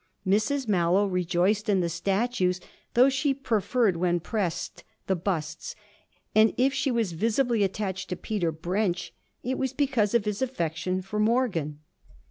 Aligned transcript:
Mrs 0.25 0.67
Mallow 0.67 1.05
rejoiced 1.05 1.69
in 1.69 1.81
the 1.81 1.87
statues 1.87 2.59
though 2.95 3.07
she 3.07 3.35
preferred, 3.35 3.95
when 3.97 4.19
pressed, 4.19 4.83
the 5.05 5.15
busts; 5.15 5.75
and 6.33 6.55
if 6.57 6.73
she 6.73 6.89
was 6.89 7.11
visibly 7.11 7.61
attached 7.63 8.09
to 8.09 8.15
Peter 8.15 8.51
Brench 8.51 9.11
it 9.43 9.59
was 9.59 9.73
because 9.73 10.15
of 10.15 10.25
his 10.25 10.41
affection 10.41 11.03
for 11.03 11.19
Morgan. 11.19 11.81